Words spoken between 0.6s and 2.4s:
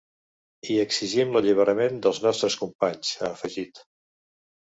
I exigim l’alliberament dels